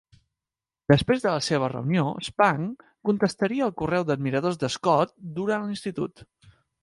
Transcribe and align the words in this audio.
Després 0.91 1.25
de 1.25 1.33
la 1.33 1.41
seva 1.47 1.67
reunió, 1.73 2.05
Spang 2.29 2.63
contestaria 3.11 3.67
el 3.71 3.75
correu 3.83 4.07
d'admiradors 4.09 4.59
de 4.65 4.73
Scott 4.77 5.15
durant 5.41 5.69
l'institut. 5.69 6.27